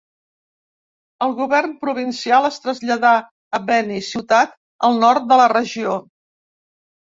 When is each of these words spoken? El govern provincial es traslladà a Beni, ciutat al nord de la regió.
El 1.25 1.33
govern 1.39 1.75
provincial 1.83 2.47
es 2.49 2.57
traslladà 2.63 3.11
a 3.59 3.61
Beni, 3.67 4.01
ciutat 4.09 4.57
al 4.89 4.99
nord 5.05 5.29
de 5.35 5.39
la 5.43 5.47
regió. 5.55 6.01